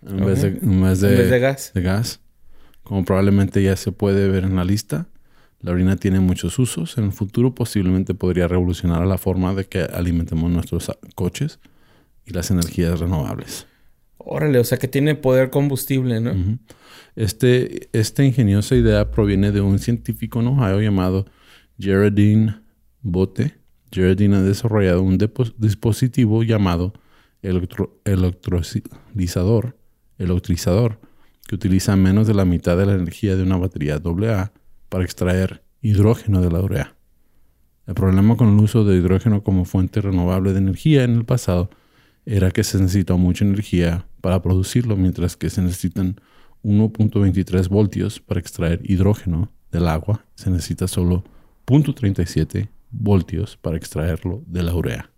En, 0.06 0.24
vez, 0.24 0.42
de, 0.42 0.48
en, 0.48 0.82
vez, 0.82 1.00
de, 1.00 1.38
gas. 1.38 1.72
de 1.74 1.82
gas. 1.82 2.20
Como 2.82 3.04
probablemente 3.04 3.62
ya 3.62 3.76
se 3.76 3.92
puede 3.92 4.28
ver 4.28 4.44
en 4.44 4.56
la 4.56 4.64
lista, 4.64 5.06
la 5.60 5.72
orina 5.72 5.96
tiene 5.96 6.20
muchos 6.20 6.58
usos. 6.58 6.96
En 6.98 7.04
el 7.04 7.12
futuro 7.12 7.54
posiblemente 7.54 8.14
podría 8.14 8.48
revolucionar 8.48 9.06
la 9.06 9.18
forma 9.18 9.54
de 9.54 9.64
que 9.64 9.80
alimentemos 9.80 10.50
nuestros 10.50 10.90
coches 11.14 11.60
y 12.24 12.32
las 12.32 12.50
energías 12.50 12.98
renovables. 12.98 13.66
Órale, 14.24 14.58
o 14.58 14.64
sea 14.64 14.78
que 14.78 14.88
tiene 14.88 15.14
poder 15.14 15.50
combustible, 15.50 16.20
¿no? 16.20 16.58
este, 17.16 17.88
esta 17.92 18.24
ingeniosa 18.24 18.74
idea 18.74 19.10
proviene 19.10 19.52
de 19.52 19.60
un 19.60 19.78
científico 19.78 20.40
en 20.40 20.48
Ohio 20.48 20.80
llamado 20.80 21.26
Geraldine 21.78 22.56
Bote. 23.02 23.58
Geraldine 23.90 24.36
ha 24.36 24.42
desarrollado 24.42 25.02
un 25.02 25.18
dispositivo 25.58 26.42
llamado 26.42 26.94
electro 27.42 28.00
electrolizador, 28.04 29.76
electrizador 30.18 31.00
que 31.46 31.56
utiliza 31.56 31.96
menos 31.96 32.26
de 32.26 32.34
la 32.34 32.44
mitad 32.44 32.76
de 32.76 32.86
la 32.86 32.94
energía 32.94 33.36
de 33.36 33.42
una 33.42 33.56
batería 33.56 33.96
AA 33.96 34.52
para 34.88 35.04
extraer 35.04 35.62
hidrógeno 35.80 36.40
de 36.40 36.50
la 36.50 36.60
urea. 36.60 36.96
El 37.86 37.94
problema 37.94 38.36
con 38.36 38.56
el 38.56 38.62
uso 38.62 38.84
de 38.84 38.96
hidrógeno 38.96 39.42
como 39.42 39.64
fuente 39.64 40.00
renovable 40.00 40.52
de 40.52 40.58
energía 40.58 41.02
en 41.02 41.16
el 41.16 41.24
pasado 41.24 41.68
era 42.24 42.52
que 42.52 42.62
se 42.62 42.78
necesitó 42.78 43.18
mucha 43.18 43.44
energía 43.44 44.06
para 44.22 44.40
producirlo, 44.40 44.96
mientras 44.96 45.36
que 45.36 45.50
se 45.50 45.60
necesitan 45.60 46.16
1.23 46.64 47.68
voltios 47.68 48.20
para 48.20 48.40
extraer 48.40 48.80
hidrógeno 48.84 49.52
del 49.70 49.88
agua. 49.88 50.24
Se 50.34 50.48
necesita 50.50 50.88
solo 50.88 51.24
0.37 51.66 52.68
voltios 52.90 53.58
para 53.58 53.76
extraerlo 53.76 54.42
de 54.46 54.62
la 54.62 54.74
urea. 54.74 55.10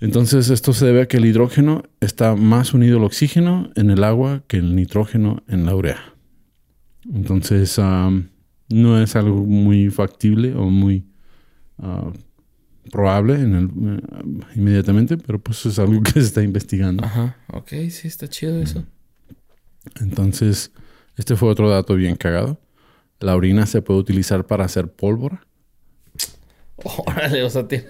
Entonces 0.00 0.50
esto 0.50 0.72
se 0.72 0.86
debe 0.86 1.02
a 1.02 1.08
que 1.08 1.18
el 1.18 1.26
hidrógeno 1.26 1.84
está 2.00 2.34
más 2.34 2.74
unido 2.74 2.98
al 2.98 3.04
oxígeno 3.04 3.70
en 3.76 3.90
el 3.90 4.04
agua 4.04 4.42
que 4.46 4.58
el 4.58 4.74
nitrógeno 4.74 5.42
en 5.48 5.64
la 5.64 5.74
urea. 5.74 6.14
Entonces 7.12 7.78
no 7.78 9.00
es 9.00 9.16
algo 9.16 9.44
muy 9.44 9.90
factible 9.90 10.54
o 10.54 10.68
muy 10.68 11.06
ah, 11.78 12.10
probable 12.90 13.34
en 13.34 13.54
el, 13.54 13.64
eh, 13.66 14.46
inmediatamente, 14.56 15.16
pero 15.16 15.38
pues 15.38 15.66
es 15.66 15.78
algo 15.78 16.02
que 16.02 16.12
se 16.12 16.20
está 16.20 16.42
investigando. 16.42 17.04
Ajá, 17.04 17.36
ok, 17.52 17.68
sí, 17.90 18.08
está 18.08 18.28
chido 18.28 18.60
eso. 18.60 18.84
Entonces, 20.00 20.72
este 21.16 21.36
fue 21.36 21.48
otro 21.48 21.68
dato 21.70 21.94
bien 21.94 22.16
cagado. 22.16 22.60
La 23.20 23.34
orina 23.34 23.66
se 23.66 23.82
puede 23.82 24.00
utilizar 24.00 24.46
para 24.46 24.64
hacer 24.64 24.92
pólvora. 24.92 25.46
Órale, 26.76 27.42
o 27.42 27.50
sea, 27.50 27.66
tiene... 27.66 27.86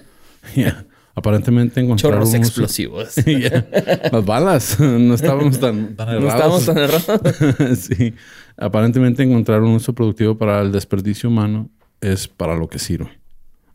Aparentemente 1.17 1.81
encontraron... 1.81 2.19
Chorros 2.19 2.33
explosivos. 2.35 3.15
Las 4.11 4.23
balas. 4.23 4.79
No 4.79 5.15
estábamos 5.15 5.59
tan, 5.59 5.95
errados. 5.99 6.21
No 6.21 6.27
estábamos 6.27 6.65
tan 6.65 6.77
errados. 6.77 7.79
sí. 7.79 8.13
Aparentemente 8.55 9.23
encontrar 9.23 9.63
un 9.63 9.73
uso 9.73 9.93
productivo 9.93 10.37
para 10.37 10.61
el 10.61 10.71
desperdicio 10.71 11.29
humano 11.29 11.71
es 12.01 12.27
para 12.27 12.55
lo 12.55 12.67
que 12.67 12.77
sirve. 12.77 13.19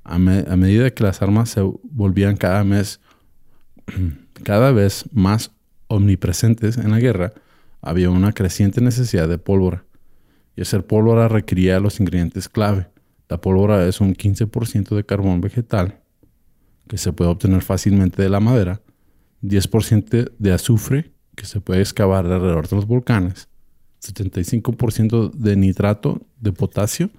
A, 0.04 0.18
medida 0.18 0.90
que 0.90 1.04
las 1.04 1.22
armas 1.22 1.50
se 1.50 1.60
volvían 1.60 2.36
cada 2.36 2.64
mes... 2.64 3.00
cada 4.44 4.72
vez 4.72 5.04
más 5.12 5.52
omnipresentes 5.86 6.76
en 6.78 6.90
la 6.90 6.98
guerra, 6.98 7.32
había 7.80 8.10
una 8.10 8.32
creciente 8.32 8.80
necesidad 8.80 9.28
de 9.28 9.38
pólvora. 9.38 9.84
Y 10.56 10.62
hacer 10.62 10.86
pólvora 10.86 11.28
requería 11.28 11.80
los 11.80 12.00
ingredientes 12.00 12.48
clave. 12.48 12.88
La 13.28 13.40
pólvora 13.40 13.86
es 13.86 14.00
un 14.00 14.14
15% 14.14 14.94
de 14.94 15.04
carbón 15.04 15.40
vegetal 15.40 16.00
que 16.88 16.98
se 16.98 17.12
puede 17.12 17.30
obtener 17.30 17.62
fácilmente 17.62 18.22
de 18.22 18.28
la 18.28 18.40
madera, 18.40 18.82
10% 19.42 20.32
de 20.38 20.52
azufre 20.52 21.12
que 21.34 21.46
se 21.46 21.60
puede 21.60 21.80
excavar 21.80 22.26
alrededor 22.26 22.68
de 22.68 22.76
los 22.76 22.86
volcanes, 22.86 23.48
75% 24.02 25.30
de 25.32 25.56
nitrato 25.56 26.20
de 26.40 26.52
potasio 26.52 27.10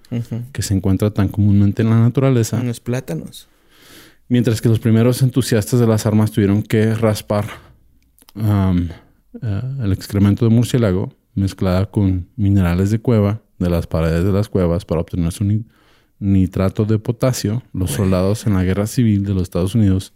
que 0.51 0.61
se 0.61 0.73
encuentra 0.73 1.11
tan 1.11 1.29
comúnmente 1.29 1.81
en 1.81 1.89
la 1.89 1.99
naturaleza. 1.99 2.59
En 2.59 2.67
los 2.67 2.79
plátanos. 2.79 3.47
Mientras 4.27 4.61
que 4.61 4.69
los 4.69 4.79
primeros 4.79 5.21
entusiastas 5.21 5.79
de 5.79 5.87
las 5.87 6.05
armas 6.05 6.31
tuvieron 6.31 6.63
que 6.63 6.93
raspar 6.93 7.45
um, 8.35 8.89
eh, 9.41 9.61
el 9.81 9.91
excremento 9.93 10.45
de 10.45 10.53
murciélago 10.53 11.13
mezclada 11.35 11.85
con 11.85 12.27
minerales 12.35 12.91
de 12.91 12.99
cueva 12.99 13.41
de 13.59 13.69
las 13.69 13.87
paredes 13.87 14.25
de 14.25 14.31
las 14.31 14.49
cuevas 14.49 14.85
para 14.85 15.01
obtener 15.01 15.31
su 15.31 15.45
nitrato 16.19 16.85
de 16.85 16.99
potasio, 16.99 17.63
los 17.73 17.91
soldados 17.91 18.45
en 18.45 18.53
la 18.53 18.63
guerra 18.63 18.87
civil 18.87 19.23
de 19.23 19.33
los 19.33 19.43
Estados 19.43 19.75
Unidos 19.75 20.13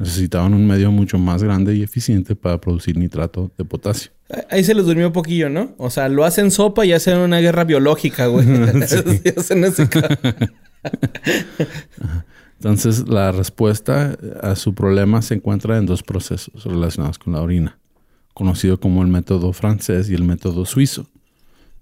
necesitaban 0.00 0.54
un 0.54 0.66
medio 0.66 0.90
mucho 0.90 1.18
más 1.18 1.42
grande 1.42 1.76
y 1.76 1.82
eficiente 1.82 2.34
para 2.34 2.58
producir 2.58 2.96
nitrato 2.96 3.52
de 3.58 3.66
potasio. 3.66 4.10
Ahí 4.48 4.64
se 4.64 4.74
les 4.74 4.86
durmió 4.86 5.08
un 5.08 5.12
poquillo, 5.12 5.50
¿no? 5.50 5.74
O 5.76 5.90
sea, 5.90 6.08
lo 6.08 6.24
hacen 6.24 6.50
sopa 6.50 6.86
y 6.86 6.94
hacen 6.94 7.18
una 7.18 7.38
guerra 7.40 7.64
biológica, 7.64 8.26
güey. 8.26 8.46
Entonces, 12.56 13.06
la 13.08 13.30
respuesta 13.30 14.16
a 14.42 14.56
su 14.56 14.74
problema 14.74 15.20
se 15.20 15.34
encuentra 15.34 15.76
en 15.76 15.84
dos 15.84 16.02
procesos 16.02 16.64
relacionados 16.64 17.18
con 17.18 17.34
la 17.34 17.42
orina, 17.42 17.78
conocido 18.32 18.80
como 18.80 19.02
el 19.02 19.08
método 19.08 19.52
francés 19.52 20.08
y 20.08 20.14
el 20.14 20.24
método 20.24 20.64
suizo. 20.64 21.10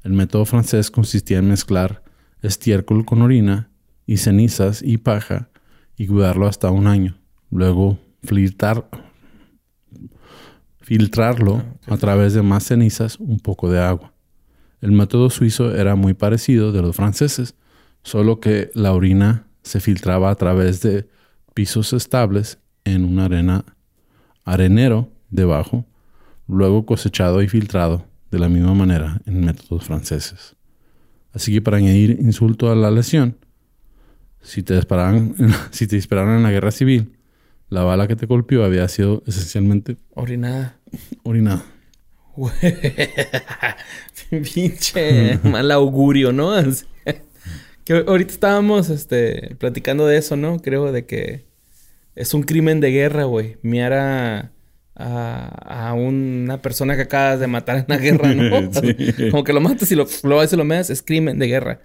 El 0.02 0.12
método 0.12 0.44
francés 0.44 0.90
consistía 0.90 1.38
en 1.38 1.48
mezclar 1.48 2.02
estiércol 2.42 3.04
con 3.04 3.22
orina 3.22 3.70
y 4.06 4.16
cenizas 4.16 4.82
y 4.82 4.98
paja 4.98 5.50
y 5.96 6.08
cuidarlo 6.08 6.48
hasta 6.48 6.70
un 6.70 6.88
año. 6.88 7.16
Luego 7.50 7.98
filtrar, 8.22 8.88
filtrarlo 10.80 11.62
a 11.86 11.96
través 11.96 12.34
de 12.34 12.42
más 12.42 12.64
cenizas, 12.64 13.18
un 13.18 13.40
poco 13.40 13.70
de 13.70 13.80
agua. 13.80 14.12
El 14.80 14.92
método 14.92 15.30
suizo 15.30 15.74
era 15.74 15.96
muy 15.96 16.14
parecido 16.14 16.72
de 16.72 16.82
los 16.82 16.94
franceses, 16.94 17.54
solo 18.02 18.40
que 18.40 18.70
la 18.74 18.92
orina 18.92 19.46
se 19.62 19.80
filtraba 19.80 20.30
a 20.30 20.34
través 20.36 20.80
de 20.80 21.08
pisos 21.54 21.92
estables 21.92 22.58
en 22.84 23.04
una 23.04 23.26
arena 23.26 23.64
arenero 24.44 25.10
debajo, 25.30 25.84
luego 26.46 26.86
cosechado 26.86 27.42
y 27.42 27.48
filtrado 27.48 28.06
de 28.30 28.38
la 28.38 28.48
misma 28.48 28.74
manera 28.74 29.20
en 29.26 29.44
métodos 29.44 29.84
franceses. 29.84 30.56
Así 31.32 31.52
que 31.52 31.60
para 31.60 31.76
añadir 31.76 32.18
insulto 32.20 32.70
a 32.70 32.74
la 32.74 32.90
lesión, 32.90 33.36
si 34.40 34.62
te 34.62 34.74
dispararon, 34.74 35.34
si 35.70 35.86
te 35.86 35.96
dispararon 35.96 36.36
en 36.36 36.42
la 36.42 36.50
guerra 36.50 36.70
civil, 36.70 37.17
la 37.70 37.82
bala 37.82 38.08
que 38.08 38.16
te 38.16 38.26
golpeó 38.26 38.64
había 38.64 38.88
sido 38.88 39.22
esencialmente 39.26 39.96
orinada. 40.14 40.76
Orinada. 41.22 41.64
Pinche 44.30 45.38
mal 45.42 45.70
augurio, 45.72 46.32
¿no? 46.32 46.52
que 47.84 48.04
ahorita 48.06 48.32
estábamos 48.32 48.90
este, 48.90 49.56
platicando 49.56 50.06
de 50.06 50.18
eso, 50.18 50.36
¿no? 50.36 50.60
Creo 50.60 50.92
de 50.92 51.04
que 51.04 51.46
es 52.14 52.34
un 52.34 52.42
crimen 52.42 52.80
de 52.80 52.90
guerra, 52.90 53.24
güey. 53.24 53.56
Miara 53.62 54.52
a, 54.94 55.94
una 55.94 56.60
persona 56.60 56.96
que 56.96 57.02
acabas 57.02 57.40
de 57.40 57.46
matar 57.46 57.78
en 57.78 57.84
una 57.88 57.98
guerra, 57.98 58.34
¿no? 58.34 58.70
Como 59.30 59.44
que 59.44 59.52
lo 59.52 59.60
matas 59.60 59.90
y 59.92 59.94
lo, 59.94 60.06
lo, 60.22 60.44
lo 60.44 60.64
meas, 60.64 60.90
es 60.90 61.02
crimen 61.02 61.38
de 61.38 61.46
guerra. 61.46 61.80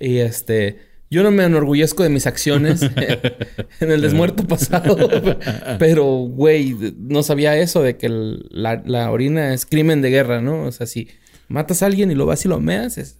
Y 0.00 0.18
este, 0.18 0.78
yo 1.10 1.22
no 1.22 1.30
me 1.30 1.44
enorgullezco 1.44 2.02
de 2.02 2.08
mis 2.08 2.26
acciones 2.26 2.82
en 3.80 3.90
el 3.90 4.00
desmuerto 4.00 4.46
pasado, 4.46 4.96
pero, 5.78 6.04
güey, 6.04 6.76
no 6.98 7.22
sabía 7.22 7.56
eso 7.56 7.82
de 7.82 7.96
que 7.96 8.08
la, 8.08 9.10
orina 9.10 9.54
es 9.54 9.66
crimen 9.66 10.02
de 10.02 10.10
guerra, 10.10 10.40
¿no? 10.40 10.64
O 10.64 10.72
sea, 10.72 10.86
si 10.86 11.08
matas 11.48 11.82
a 11.82 11.86
alguien 11.86 12.10
y 12.10 12.14
lo 12.14 12.26
vas 12.26 12.44
y 12.44 12.48
lo 12.48 12.60
meas, 12.60 12.98
es, 12.98 13.18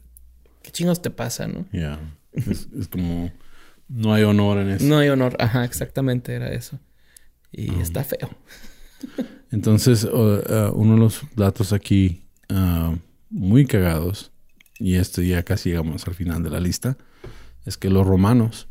¿qué 0.62 0.70
chingos 0.72 1.00
te 1.00 1.10
pasa, 1.10 1.46
no? 1.46 1.66
Ya, 1.72 2.00
es, 2.32 2.88
como, 2.88 3.30
no 3.88 4.12
hay 4.12 4.24
honor 4.24 4.58
en 4.58 4.70
eso. 4.70 4.84
No 4.84 4.98
hay 4.98 5.08
honor, 5.08 5.36
ajá, 5.38 5.64
exactamente 5.64 6.34
era 6.34 6.52
eso. 6.52 6.80
Y 7.52 7.70
ah. 7.70 7.82
está 7.82 8.02
feo. 8.02 8.30
Entonces, 9.52 10.02
uh, 10.04 10.72
uno 10.74 10.94
de 10.94 11.00
los 11.00 11.22
datos 11.36 11.72
aquí 11.72 12.24
uh, 12.50 12.96
muy 13.30 13.64
cagados, 13.64 14.32
y 14.78 14.96
esto 14.96 15.22
ya 15.22 15.44
casi 15.44 15.70
llegamos 15.70 16.06
al 16.08 16.14
final 16.14 16.42
de 16.42 16.50
la 16.50 16.58
lista, 16.58 16.98
es 17.66 17.76
que 17.76 17.90
los 17.90 18.06
romanos 18.06 18.68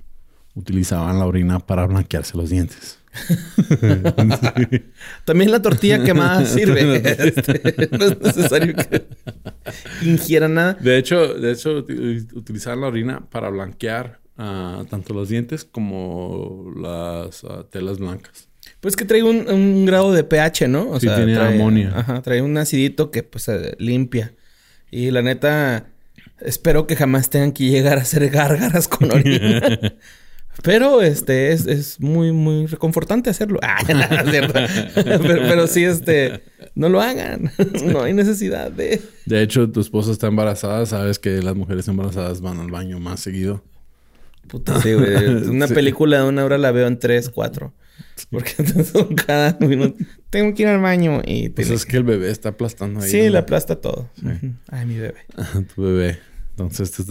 utilizaban 0.56 1.20
la 1.20 1.26
orina 1.26 1.60
para 1.60 1.86
blanquearse 1.86 2.38
los 2.38 2.50
dientes. 2.50 3.00
También 5.26 5.52
la 5.52 5.62
tortilla 5.62 6.04
quemada 6.04 6.46
sirve. 6.46 7.02
Este, 7.06 7.88
no 7.98 8.06
es 8.06 8.22
necesario 8.22 8.76
que 8.76 9.06
ingiera 10.02 10.48
nada. 10.48 10.74
De 10.74 10.98
hecho, 10.98 11.34
de 11.34 11.52
hecho, 11.52 11.86
utilizaban 12.34 12.82
la 12.82 12.88
orina 12.88 13.26
para 13.30 13.50
blanquear 13.50 14.20
uh, 14.38 14.84
tanto 14.86 15.14
los 15.14 15.30
dientes 15.30 15.66
como 15.66 16.72
las 16.76 17.46
telas 17.70 18.00
blancas. 18.00 18.50
Pues 18.80 18.96
que 18.96 19.06
trae 19.06 19.24
un, 19.24 19.86
grado 19.86 20.12
de 20.12 20.24
pH, 20.24 20.68
¿no? 20.68 20.90
O 20.90 21.00
sí, 21.00 21.08
sea, 21.08 21.18
tiene 21.18 21.38
amonio. 21.38 21.92
Ajá, 21.96 22.22
trae 22.22 22.42
un 22.42 22.58
acidito 22.58 23.12
que 23.12 23.24
pues 23.24 23.50
limpia. 23.78 24.34
Y 24.92 25.12
la 25.12 25.22
neta, 25.22 25.88
espero 26.40 26.88
que 26.88 26.96
jamás 26.96 27.30
tengan 27.30 27.52
que 27.52 27.66
llegar 27.66 27.98
a 27.98 28.02
hacer 28.02 28.30
gárgaras 28.30 28.88
con 28.88 29.12
orina. 29.12 29.62
pero 30.64 31.02
este 31.02 31.52
es, 31.52 31.66
es, 31.66 32.00
muy, 32.00 32.32
muy 32.32 32.66
reconfortante 32.66 33.30
hacerlo. 33.30 33.60
Ah, 33.62 33.78
pero, 33.88 34.54
pero, 35.24 35.68
sí, 35.68 35.84
este, 35.84 36.44
no 36.76 36.90
lo 36.90 37.02
hagan. 37.02 37.52
no 37.86 38.04
hay 38.04 38.14
necesidad 38.14 38.72
de. 38.72 39.02
De 39.26 39.42
hecho, 39.42 39.70
tu 39.70 39.80
esposa 39.80 40.12
está 40.12 40.28
embarazada, 40.28 40.86
sabes 40.86 41.20
que 41.20 41.42
las 41.42 41.56
mujeres 41.56 41.88
embarazadas 41.88 42.42
van 42.42 42.60
al 42.60 42.72
baño 42.72 43.00
más 43.00 43.20
seguido. 43.20 43.64
Puta, 44.48 44.80
sí, 44.82 44.94
güey. 44.94 45.26
Una 45.50 45.68
película 45.68 46.22
de 46.22 46.30
una 46.30 46.46
hora 46.46 46.58
la 46.58 46.72
veo 46.72 46.88
en 46.88 47.00
tres, 47.00 47.30
cuatro. 47.30 47.74
Porque 48.30 48.54
cada 49.26 49.58
minuto 49.60 49.98
tengo 50.30 50.54
que 50.54 50.64
ir 50.64 50.70
al 50.70 50.82
baño 50.82 51.22
y... 51.26 51.50
Pues 51.50 51.70
es 51.70 51.86
que 51.86 51.98
el 51.98 52.04
bebé 52.04 52.32
está 52.32 52.50
aplastando 52.50 53.02
ahí. 53.02 53.10
Sí, 53.10 53.30
le 53.30 53.38
aplasta 53.38 53.80
todo. 53.80 54.10
Ay, 54.70 54.86
mi 54.86 54.98
bebé. 54.98 55.16
tu 55.76 55.82
bebé. 55.84 56.20
Entonces, 56.52 57.06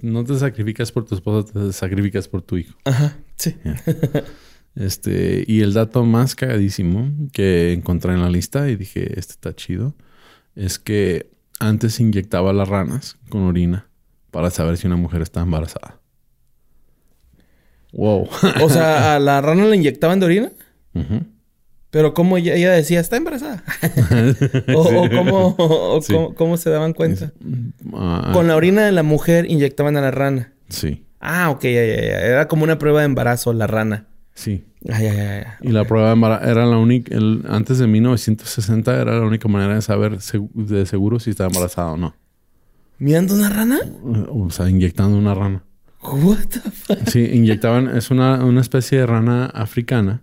no 0.00 0.24
te 0.24 0.38
sacrificas 0.38 0.92
por 0.92 1.04
tu 1.04 1.14
esposa, 1.14 1.52
te 1.52 1.72
sacrificas 1.72 2.26
por 2.26 2.42
tu 2.42 2.56
hijo. 2.56 2.78
Ajá, 2.84 3.18
sí. 3.36 3.54
Este, 4.74 5.44
y 5.46 5.60
el 5.60 5.74
dato 5.74 6.04
más 6.04 6.34
cagadísimo 6.34 7.12
que 7.32 7.72
encontré 7.72 8.14
en 8.14 8.22
la 8.22 8.30
lista 8.30 8.70
y 8.70 8.76
dije, 8.76 9.18
este 9.18 9.34
está 9.34 9.54
chido, 9.54 9.94
es 10.54 10.78
que 10.78 11.30
antes 11.58 12.00
inyectaba 12.00 12.52
las 12.52 12.68
ranas 12.68 13.18
con 13.28 13.42
orina 13.42 13.88
para 14.30 14.50
saber 14.50 14.78
si 14.78 14.86
una 14.86 14.96
mujer 14.96 15.22
está 15.22 15.42
embarazada. 15.42 16.00
Wow. 17.92 18.28
o 18.62 18.68
sea, 18.68 19.16
¿a 19.16 19.18
la 19.18 19.40
rana 19.40 19.66
le 19.66 19.76
inyectaban 19.76 20.20
de 20.20 20.26
orina? 20.26 20.52
Pero 21.90 22.14
¿cómo 22.14 22.38
ella, 22.38 22.72
decía, 22.72 23.00
está 23.00 23.18
embarazada? 23.18 23.62
o, 24.74 26.00
cómo, 26.34 26.56
se 26.56 26.70
daban 26.70 26.94
cuenta. 26.94 27.32
Ah. 27.92 28.30
Con 28.32 28.48
la 28.48 28.56
orina 28.56 28.86
de 28.86 28.92
la 28.92 29.02
mujer 29.02 29.44
inyectaban 29.50 29.98
a 29.98 30.00
la 30.00 30.10
rana. 30.10 30.52
Sí. 30.70 31.04
Ah, 31.20 31.50
ok, 31.50 31.62
ya, 31.64 31.84
ya, 31.84 32.02
ya. 32.02 32.20
Era 32.20 32.48
como 32.48 32.64
una 32.64 32.78
prueba 32.78 33.00
de 33.00 33.06
embarazo, 33.06 33.52
la 33.52 33.66
rana. 33.66 34.06
Sí. 34.32 34.64
Ah, 34.88 35.02
ya, 35.02 35.12
ya, 35.12 35.40
ya. 35.42 35.58
Y 35.60 35.68
la 35.68 35.84
prueba 35.84 36.08
de 36.08 36.14
embarazo 36.14 36.48
era 36.48 36.64
la 36.64 36.78
única, 36.78 37.14
antes 37.48 37.78
de 37.78 37.86
1960 37.86 38.98
era 38.98 39.18
la 39.18 39.26
única 39.26 39.46
manera 39.48 39.74
de 39.74 39.82
saber 39.82 40.18
de 40.18 40.86
seguro 40.86 41.20
si 41.20 41.28
estaba 41.28 41.48
embarazada 41.48 41.92
o 41.92 41.96
no. 41.98 42.14
¿Mirando 42.98 43.34
una 43.34 43.50
rana? 43.50 43.80
O 44.30 44.48
sea, 44.48 44.70
inyectando 44.70 45.18
una 45.18 45.34
rana. 45.34 45.62
What 46.02 46.46
the 46.48 46.70
fuck? 46.70 47.08
Sí, 47.08 47.30
inyectaban, 47.32 47.96
es 47.96 48.10
una, 48.10 48.44
una 48.44 48.60
especie 48.60 48.98
de 48.98 49.06
rana 49.06 49.46
africana. 49.46 50.22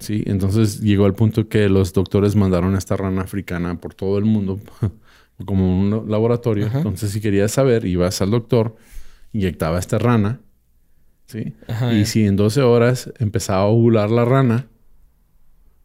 Sí, 0.00 0.24
entonces 0.26 0.80
llegó 0.80 1.06
al 1.06 1.14
punto 1.14 1.48
que 1.48 1.68
los 1.68 1.92
doctores 1.92 2.34
mandaron 2.34 2.74
a 2.74 2.78
esta 2.78 2.96
rana 2.96 3.22
africana 3.22 3.80
por 3.80 3.94
todo 3.94 4.18
el 4.18 4.24
mundo 4.24 4.58
como 5.44 5.80
un 5.80 6.10
laboratorio. 6.10 6.68
Entonces, 6.72 7.12
si 7.12 7.20
querías 7.20 7.52
saber, 7.52 7.86
ibas 7.86 8.20
al 8.20 8.32
doctor, 8.32 8.76
inyectaba 9.32 9.78
esta 9.78 9.98
rana, 9.98 10.40
¿sí? 11.26 11.54
y 11.92 12.06
si 12.06 12.26
en 12.26 12.36
12 12.36 12.62
horas 12.62 13.12
empezaba 13.18 13.62
a 13.62 13.66
ovular 13.66 14.10
la 14.10 14.24
rana, 14.24 14.66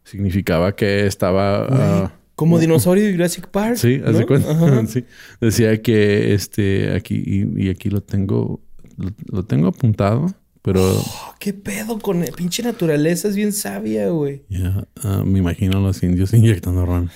significaba 0.04 0.74
que 0.74 1.06
estaba... 1.06 1.66
Ah, 1.70 2.12
como 2.34 2.58
dinosaurio 2.58 3.04
de 3.04 3.12
Jurassic 3.12 3.48
Park. 3.48 3.76
Sí, 3.76 4.00
¿no? 4.04 4.26
cuenta? 4.26 4.86
sí. 4.86 5.04
Decía 5.40 5.80
que 5.82 6.32
este 6.32 6.94
aquí 6.94 7.22
y 7.54 7.68
aquí 7.68 7.90
lo 7.90 8.00
tengo 8.00 8.60
lo, 9.30 9.44
tengo 9.44 9.68
apuntado, 9.68 10.34
pero... 10.62 10.80
Oh, 10.82 11.34
¿Qué 11.38 11.52
pedo 11.52 11.98
con 11.98 12.22
el 12.22 12.32
pinche 12.32 12.62
naturaleza? 12.62 13.28
Es 13.28 13.36
bien 13.36 13.52
sabia, 13.52 14.08
güey. 14.08 14.42
Ya, 14.48 14.86
ah, 15.02 15.22
me 15.24 15.38
imagino 15.38 15.78
a 15.78 15.80
los 15.80 16.02
indios 16.02 16.32
inyectando 16.34 16.86
ranas. 16.86 17.14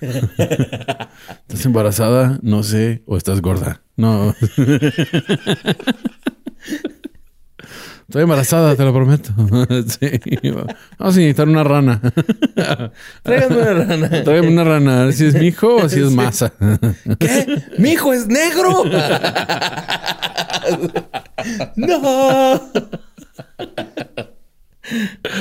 ¿Estás 0.00 1.66
embarazada? 1.66 2.38
No 2.42 2.62
sé. 2.62 3.02
¿O 3.06 3.16
estás 3.16 3.40
gorda? 3.40 3.82
No. 3.96 4.34
Estoy 8.08 8.22
embarazada, 8.22 8.74
te 8.74 8.84
lo 8.84 8.94
prometo. 8.94 9.34
sí. 10.00 10.18
Vamos 10.98 11.16
a 11.16 11.20
inyectar 11.20 11.46
una 11.46 11.62
rana. 11.62 12.00
Tráigame 13.22 13.56
una 13.56 13.74
rana. 13.74 14.24
Tráigame 14.24 14.48
una 14.48 14.64
rana. 14.64 15.02
A 15.02 15.04
ver 15.04 15.12
si 15.12 15.26
es 15.26 15.34
mi 15.34 15.48
hijo 15.48 15.76
o 15.76 15.88
si 15.90 16.00
es 16.00 16.10
masa. 16.10 16.54
¿Qué? 17.18 17.62
¿Mi 17.76 17.90
hijo 17.90 18.14
es 18.14 18.26
negro? 18.26 18.84
¡No! 21.76 22.60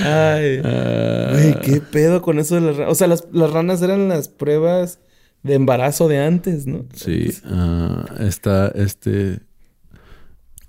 Ay. 0.03 0.61
Güey, 0.61 1.59
¿qué 1.61 1.81
pedo 1.91 2.21
con 2.21 2.37
eso 2.39 2.55
de 2.55 2.61
las 2.61 2.77
ranas? 2.77 2.91
O 2.91 2.95
sea, 2.95 3.07
las, 3.07 3.27
ranas 3.51 3.81
eran 3.81 4.07
las 4.09 4.29
pruebas 4.29 4.99
de 5.43 5.53
embarazo 5.55 6.07
de 6.07 6.19
antes, 6.19 6.67
¿no? 6.67 6.85
Sí. 6.93 7.33
Uh, 7.45 8.05
está 8.23 8.67
este... 8.75 9.39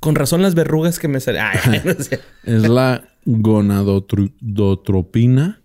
Con 0.00 0.14
razón 0.14 0.40
las 0.42 0.54
verrugas 0.54 1.00
que 1.00 1.08
me 1.08 1.18
salen. 1.20 1.44
Es 2.44 2.68
la 2.68 3.08
gonadotropina 3.24 5.60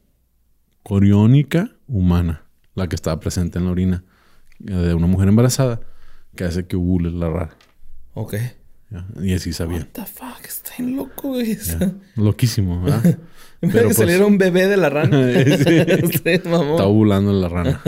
coriónica 0.81 1.69
humana, 1.87 2.43
la 2.75 2.89
que 2.89 2.95
está 2.95 3.19
presente 3.19 3.59
en 3.59 3.65
la 3.65 3.71
orina 3.71 4.03
de 4.59 4.93
una 4.93 5.07
mujer 5.07 5.27
embarazada, 5.27 5.81
que 6.35 6.45
hace 6.45 6.65
que 6.65 6.75
ovule 6.75 7.11
la 7.11 7.29
rara. 7.29 7.57
Ok. 8.13 8.35
Y 9.21 9.33
así 9.33 9.53
sabía. 9.53 9.79
What 9.79 9.87
the 9.93 10.05
fuck, 10.05 10.45
está 10.45 10.71
en 10.79 10.95
loco 10.95 11.39
eso. 11.39 11.77
Loquísimo, 12.15 12.81
¿verdad? 12.81 13.17
Pero 13.61 13.73
que 13.73 13.81
pues, 13.81 13.97
saliera 13.97 14.25
un 14.25 14.37
bebé 14.37 14.67
de 14.67 14.77
la 14.77 14.89
rana. 14.89 15.31
Está 15.39 16.85
ovulando 16.85 17.31
la 17.31 17.47
rana. 17.47 17.81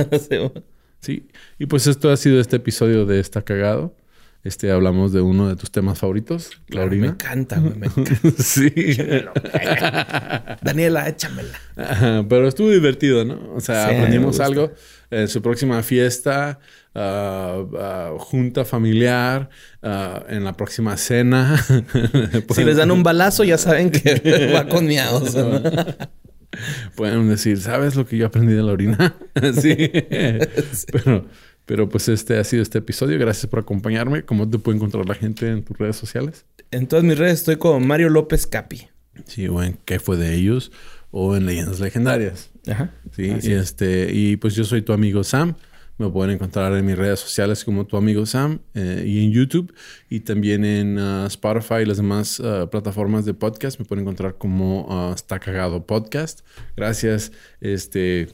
sí. 1.01 1.27
Y 1.59 1.65
pues 1.65 1.87
esto 1.87 2.11
ha 2.11 2.17
sido 2.17 2.39
este 2.39 2.55
episodio 2.55 3.05
de 3.05 3.19
Está 3.19 3.41
Cagado. 3.41 3.95
Este, 4.43 4.71
hablamos 4.71 5.11
de 5.11 5.21
uno 5.21 5.49
de 5.49 5.55
tus 5.55 5.71
temas 5.71 5.97
favoritos, 5.97 6.51
claro, 6.67 6.91
Me 6.91 7.07
encanta, 7.07 7.59
güey. 7.59 7.73
Me 7.75 7.87
encanta. 7.87 8.31
sí. 8.37 8.71
Daniela, 10.61 11.09
échamela. 11.09 11.59
pero 12.29 12.47
estuvo 12.47 12.69
divertido, 12.69 13.25
¿no? 13.25 13.53
O 13.55 13.59
sea, 13.59 13.85
aprendimos 13.85 14.39
algo. 14.39 14.71
En 15.09 15.27
su 15.27 15.41
próxima 15.41 15.81
fiesta, 15.81 16.59
uh, 16.95 17.61
uh, 17.61 18.17
junta 18.17 18.65
familiar, 18.65 19.49
uh, 19.83 20.23
en 20.29 20.43
la 20.43 20.53
próxima 20.53 20.97
cena. 20.97 21.63
si 22.55 22.63
les 22.63 22.77
dan 22.77 22.91
un 22.91 23.03
balazo, 23.03 23.43
ya 23.43 23.57
saben 23.57 23.91
que 23.91 24.51
va 24.55 24.67
con 24.67 24.87
miados. 24.87 25.35
Pueden 26.95 27.27
decir, 27.27 27.59
¿sabes 27.59 27.95
lo 27.95 28.05
que 28.05 28.17
yo 28.17 28.27
aprendí 28.27 28.53
de 28.53 28.63
la 28.63 28.71
orina? 28.71 29.15
sí. 29.61 29.75
Pero 30.91 31.25
pero 31.65 31.89
pues 31.89 32.07
este 32.09 32.37
ha 32.37 32.43
sido 32.43 32.61
este 32.61 32.77
episodio. 32.77 33.17
Gracias 33.17 33.47
por 33.47 33.59
acompañarme. 33.59 34.23
¿Cómo 34.23 34.49
te 34.49 34.59
puede 34.59 34.77
encontrar 34.77 35.07
la 35.07 35.15
gente 35.15 35.49
en 35.49 35.63
tus 35.63 35.77
redes 35.77 35.95
sociales? 35.95 36.45
En 36.71 36.87
todas 36.87 37.03
mis 37.03 37.17
redes 37.17 37.39
estoy 37.39 37.57
con 37.57 37.85
Mario 37.85 38.09
López 38.09 38.45
Capi. 38.47 38.87
Sí, 39.25 39.47
o 39.47 39.63
en 39.63 39.77
¿Qué 39.85 39.99
fue 39.99 40.17
de 40.17 40.35
ellos? 40.35 40.71
O 41.11 41.35
en 41.35 41.45
Leyendas 41.45 41.79
Legendarias. 41.79 42.51
Ajá. 42.67 42.91
Sí, 43.15 43.33
y 43.41 43.53
este, 43.53 44.09
y 44.13 44.37
pues 44.37 44.55
yo 44.55 44.63
soy 44.63 44.81
tu 44.81 44.93
amigo 44.93 45.23
Sam. 45.23 45.55
Me 45.97 46.09
pueden 46.09 46.35
encontrar 46.35 46.73
en 46.73 46.85
mis 46.85 46.97
redes 46.97 47.19
sociales 47.21 47.63
como 47.63 47.85
tu 47.85 47.95
amigo 47.95 48.25
Sam 48.25 48.59
eh, 48.73 49.03
y 49.07 49.23
en 49.23 49.31
YouTube 49.31 49.73
y 50.09 50.19
también 50.21 50.65
en 50.65 50.97
uh, 50.97 51.25
Spotify 51.27 51.81
y 51.83 51.85
las 51.85 51.97
demás 51.97 52.39
uh, 52.39 52.69
plataformas 52.69 53.23
de 53.25 53.33
podcast. 53.33 53.79
Me 53.79 53.85
pueden 53.85 54.03
encontrar 54.03 54.37
como 54.37 54.85
uh, 54.87 55.13
Está 55.13 55.39
Cagado 55.39 55.85
Podcast. 55.85 56.41
Gracias. 56.75 57.31
Este, 57.61 58.27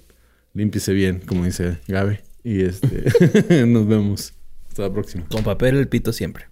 Límpiese 0.53 0.93
bien, 0.93 1.19
como 1.19 1.45
dice 1.45 1.77
Gabe. 1.87 2.21
Y 2.43 2.61
este, 2.63 3.65
nos 3.67 3.87
vemos. 3.87 4.33
Hasta 4.67 4.83
la 4.83 4.93
próxima. 4.93 5.25
Con 5.29 5.43
papel 5.43 5.77
el 5.77 5.87
pito 5.87 6.11
siempre. 6.11 6.47